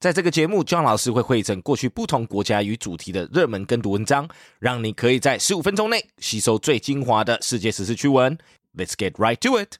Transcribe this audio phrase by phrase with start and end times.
[0.00, 4.28] 在这个节目，John 老师会汇整过去不同国家与主题的热门跟读文章，
[4.58, 8.36] 让你可以在十五分钟内吸收最精华的世界时事趣闻。
[8.76, 9.78] Let's get right to it。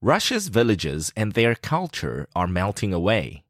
[0.00, 3.42] Russia's villages and their culture are melting away.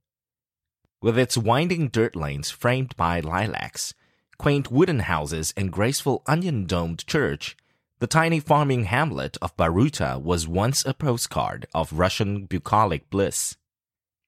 [1.01, 3.93] With its winding dirt lanes framed by lilacs,
[4.39, 7.55] quaint wooden houses, and graceful onion domed church,
[8.04, 13.56] the tiny farming hamlet of Baruta was once a postcard of Russian bucolic bliss.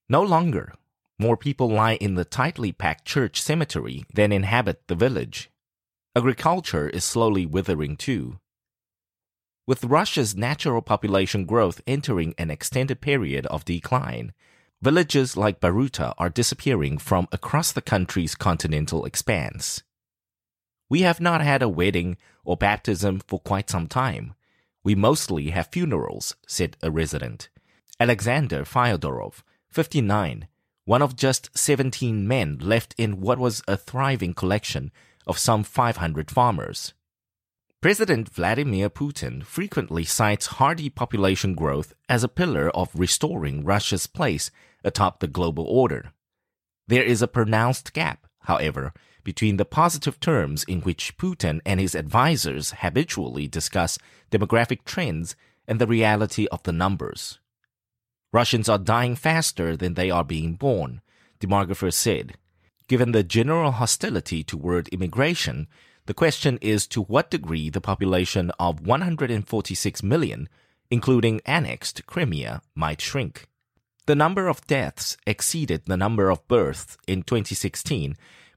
[0.08, 0.76] No longer.
[1.20, 5.52] More people lie in the tightly packed church cemetery than inhabit the village.
[6.16, 8.40] Agriculture is slowly withering too.
[9.68, 14.32] With Russia's natural population growth entering an extended period of decline,
[14.82, 19.84] villages like Baruta are disappearing from across the country's continental expanse.
[20.90, 24.36] We have not had a wedding or baptism for quite some time.
[24.84, 27.50] We mostly have funerals, said a resident.
[28.00, 30.48] Alexander Fyodorov, 59,
[30.86, 34.92] one of just 17 men left in what was a thriving collection
[35.26, 36.94] of some 500 farmers.
[37.82, 44.52] President Vladimir Putin frequently cites hardy population growth as a pillar of restoring Russia's place
[44.84, 46.12] atop the global order.
[46.88, 48.94] There is a pronounced gap, however,
[49.26, 53.98] between the positive terms in which Putin and his advisers habitually discuss
[54.32, 55.36] demographic trends
[55.68, 57.40] and the reality of the numbers.
[58.32, 61.02] Russians are dying faster than they are being born,
[61.42, 62.36] demographers said.
[62.88, 65.68] Given the general hostility toward immigration,
[66.06, 70.48] the question is to what degree the population of 146 million,
[70.92, 73.48] including annexed Crimea, might shrink.
[74.06, 78.16] The number of deaths exceeded the number of births in 2016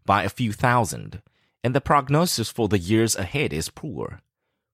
[0.09, 1.21] by a few thousand,
[1.63, 4.23] and the prognosis for the years ahead is poor.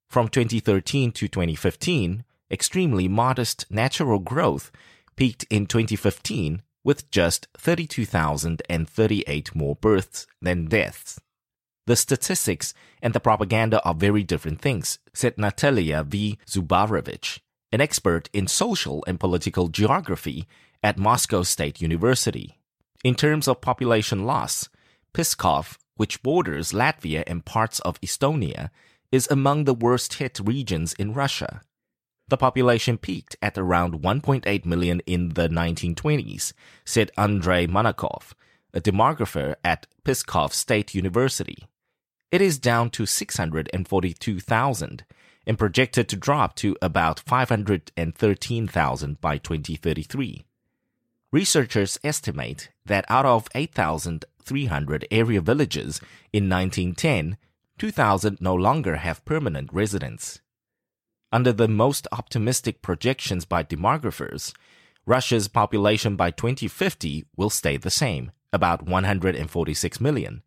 [0.09, 2.23] From 2013 to 2015,
[2.53, 4.71] extremely modest natural growth
[5.17, 11.21] peaked in 2015 with just 32,038 more births than deaths.
[11.89, 16.39] The statistics and the propaganda are very different things, said Natalia V.
[16.47, 17.41] Zubarevich,
[17.73, 20.47] an expert in social and political geography
[20.81, 22.61] at Moscow State University.
[23.03, 24.69] In terms of population loss,
[25.15, 28.71] Pskov, which borders Latvia and parts of Estonia,
[29.13, 31.63] is among the worst hit regions in Russia.
[32.29, 36.53] The population peaked at around 1.8 million in the 1920s,
[36.85, 38.33] said Andrei Manakov,
[38.73, 41.69] a demographer at Pskov State University.
[42.33, 45.05] It is down to 642,000
[45.47, 50.45] and projected to drop to about 513,000 by 2033.
[51.31, 53.49] Researchers estimate that out of
[54.45, 56.01] 8,300 area villages
[56.33, 57.39] in 1910,
[57.79, 60.41] 2,000 no longer have permanent residents.
[61.33, 64.53] Under the most optimistic projections by demographers,
[65.07, 70.43] Russia's population by 2050 will stay the same, about 146 million,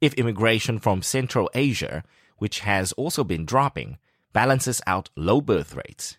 [0.00, 2.04] if immigration from Central Asia,
[2.38, 3.98] which has also been dropping,
[4.32, 6.16] balances out low birth rates.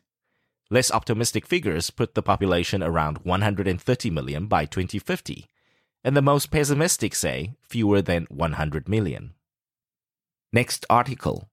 [0.70, 5.48] Less optimistic figures put the population around 130 million by 2050,
[6.04, 9.34] and the most pessimistic say fewer than 100 million.
[10.54, 11.48] Next article.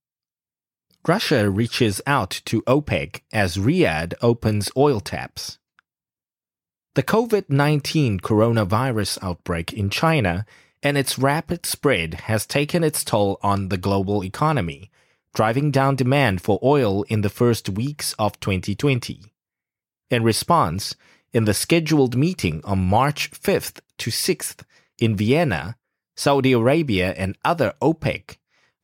[1.06, 5.58] Russia reaches out to OPEC as Riyadh opens oil taps.
[6.94, 10.44] The COVID 19 coronavirus outbreak in China
[10.82, 14.90] and its rapid spread has taken its toll on the global economy,
[15.34, 19.32] driving down demand for oil in the first weeks of 2020.
[20.10, 20.94] In response,
[21.32, 24.62] in the scheduled meeting on March 5th to 6th
[24.98, 25.76] in Vienna,
[26.16, 28.36] Saudi Arabia and other OPEC,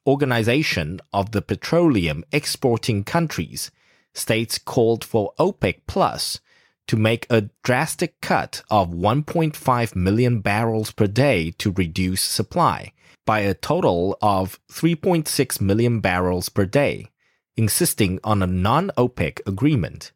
[0.07, 3.71] Organization of the Petroleum Exporting Countries,
[4.13, 6.41] states called for OPEC Plus
[6.87, 12.93] to make a drastic cut of 1.5 million barrels per day to reduce supply
[13.27, 17.09] by a total of 3.6 million barrels per day,
[17.57, 20.13] insisting on a non OPEC agreement.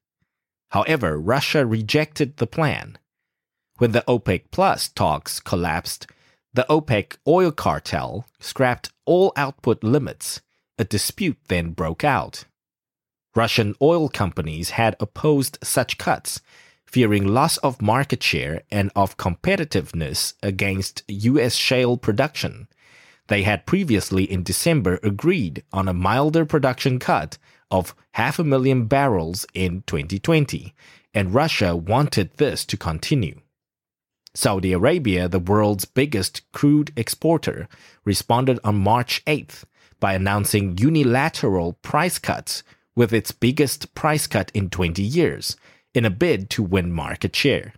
[0.71, 2.99] However, Russia rejected the plan.
[3.79, 6.09] When the OPEC Plus talks collapsed,
[6.53, 10.41] the OPEC oil cartel scrapped all output limits.
[10.79, 12.45] A dispute then broke out.
[13.37, 16.41] Russian oil companies had opposed such cuts,
[16.87, 21.55] fearing loss of market share and of competitiveness against U.S.
[21.55, 22.67] shale production.
[23.29, 27.39] They had previously in December agreed on a milder production cut
[27.71, 30.75] of half a million barrels in 2020,
[31.15, 33.41] and Russia wanted this to continue.
[34.35, 37.69] Saudi Arabia, the world's biggest crude exporter,
[38.05, 39.65] responded on March 8th
[40.01, 42.63] by announcing unilateral price cuts
[42.95, 45.57] with its biggest price cut in 20 years
[45.95, 47.75] in a bid to win market share.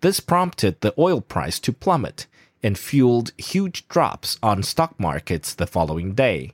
[0.00, 2.26] This prompted the oil price to plummet
[2.62, 6.52] and fueled huge drops on stock markets the following day.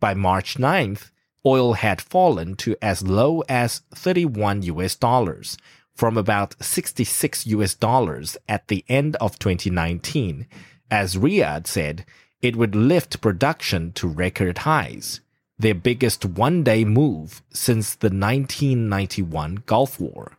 [0.00, 1.10] By March 9th,
[1.44, 5.56] oil had fallen to as low as 31 US dollars
[6.00, 10.46] from about 66 US dollars at the end of 2019,
[10.90, 12.06] as Riyadh said
[12.40, 15.20] it would lift production to record highs
[15.58, 20.38] their biggest one day move since the 1991 Gulf War.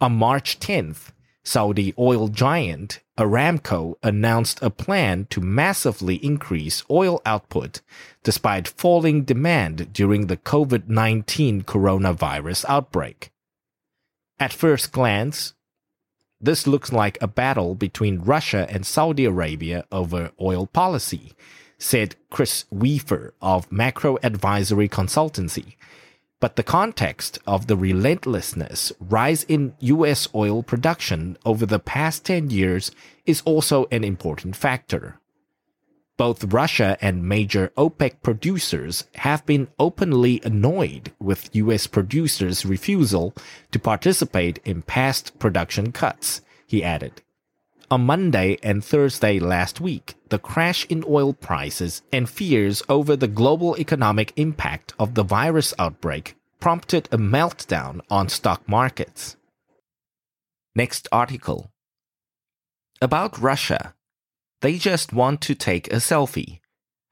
[0.00, 1.10] On March 10th,
[1.44, 7.82] Saudi oil giant Aramco announced a plan to massively increase oil output
[8.22, 13.32] despite falling demand during the COVID 19 coronavirus outbreak.
[14.38, 15.54] At first glance,
[16.40, 21.32] this looks like a battle between Russia and Saudi Arabia over oil policy,
[21.78, 25.76] said Chris Weaver of Macro Advisory Consultancy.
[26.38, 32.50] But the context of the relentlessness rise in US oil production over the past 10
[32.50, 32.90] years
[33.24, 35.18] is also an important factor.
[36.16, 43.34] Both Russia and major OPEC producers have been openly annoyed with US producers' refusal
[43.70, 47.20] to participate in past production cuts, he added.
[47.90, 53.28] On Monday and Thursday last week, the crash in oil prices and fears over the
[53.28, 59.36] global economic impact of the virus outbreak prompted a meltdown on stock markets.
[60.74, 61.70] Next article.
[63.00, 63.94] About Russia.
[64.62, 66.60] They just want to take a selfie.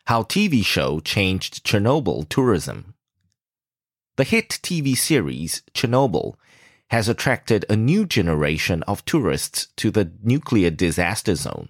[0.06, 2.94] How TV show changed Chernobyl tourism.
[4.16, 6.36] The hit TV series Chernobyl
[6.88, 11.68] has attracted a new generation of tourists to the nuclear disaster zone.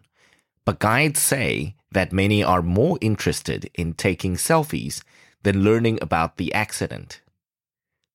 [0.65, 5.03] But guides say that many are more interested in taking selfies
[5.43, 7.21] than learning about the accident.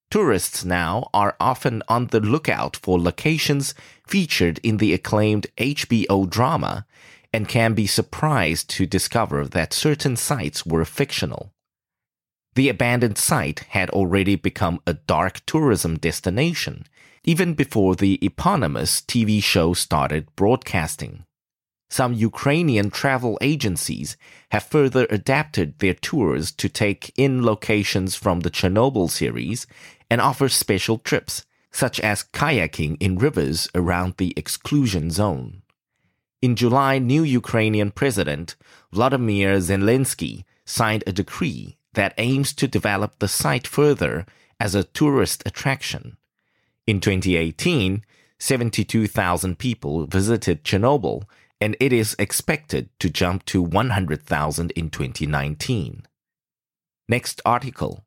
[0.09, 3.73] Tourists now are often on the lookout for locations
[4.07, 6.85] featured in the acclaimed HBO drama
[7.31, 11.51] and can be surprised to discover that certain sites were fictional.
[12.55, 16.85] The abandoned site had already become a dark tourism destination
[17.23, 21.25] even before the eponymous TV show started broadcasting.
[21.89, 24.15] Some Ukrainian travel agencies
[24.51, 29.65] have further adapted their tours to take in locations from the Chernobyl series
[30.09, 35.63] and offer special trips, such as kayaking in rivers around the exclusion zone.
[36.41, 38.55] In July, new Ukrainian President
[38.93, 44.25] Vladimir Zelensky signed a decree that aims to develop the site further
[44.57, 46.15] as a tourist attraction.
[46.87, 48.05] In 2018,
[48.39, 51.23] 72,000 people visited Chernobyl,
[51.59, 56.07] and it is expected to jump to 100,000 in 2019.
[57.09, 58.05] Next article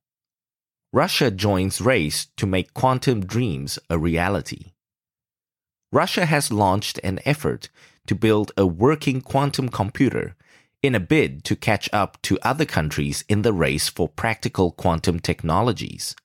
[0.90, 4.72] Russia joins race to make quantum dreams a reality.
[5.92, 7.68] Russia has launched an effort
[8.06, 10.34] to build a working quantum computer
[10.82, 15.20] in a bid to catch up to other countries in the race for practical quantum
[15.20, 16.16] technologies.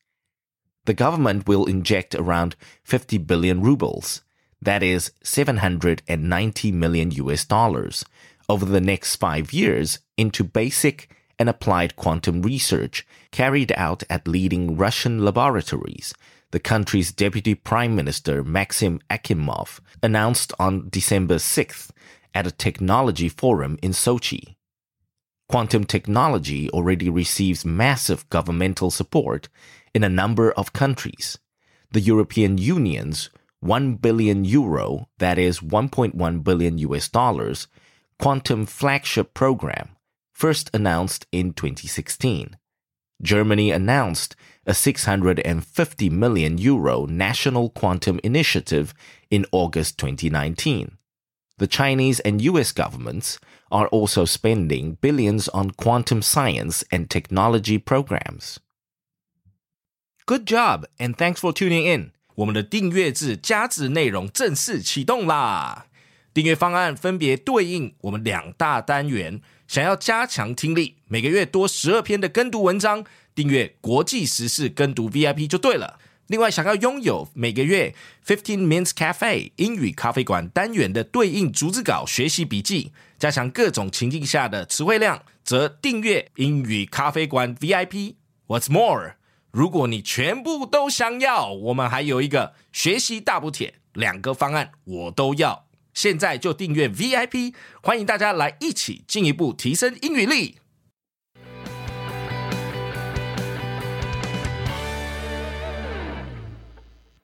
[0.86, 4.22] The government will inject around 50 billion rubles,
[4.62, 8.05] that is 790 million US dollars,
[8.50, 14.77] over the next five years into basic and applied quantum research carried out at leading
[14.77, 16.13] Russian laboratories,
[16.51, 21.89] the country's Deputy Prime Minister Maxim Akimov announced on December 6th
[22.34, 24.56] at a technology forum in Sochi.
[25.50, 29.50] Quantum technology already receives massive governmental support
[29.94, 31.38] in a number of countries.
[31.92, 33.30] The European Union's
[33.62, 37.68] 1 billion euro, that is 1.1 billion US dollars,
[38.20, 39.89] quantum flagship program,
[40.32, 42.58] first announced in 2016.
[43.23, 44.35] Germany announced
[44.66, 48.95] a 650 million euro national quantum initiative
[49.31, 50.99] in August 2019.
[51.59, 53.38] The Chinese and US governments
[53.71, 58.59] are also spending billions on quantum science and technology programs.
[60.26, 62.12] Good job, and thanks for tuning in.
[62.35, 65.86] 我们的订阅制加值内容正式启动啦！
[66.38, 69.41] 订阅方案分别对应我们两大单元。
[69.67, 73.03] 想要加强听力，每个月多十二篇的跟读文章，
[73.34, 75.98] 订阅国际时事跟读 VIP 就对了。
[76.27, 88.13] 另外，想要拥有每个月 Fifteen Minutes Cafe 英语咖啡馆单元的对应逐字稿学习笔记，加强各种情境下的词汇量，则订阅英语咖啡馆 VIP。
[88.46, 89.13] What's more？
[89.50, 95.65] 如果你全部都想要，我们还有一个学习大补贴，两个方案我都要。
[95.98, 100.58] 现在就订阅 VIP，欢迎大家来一起进一步提升英语力。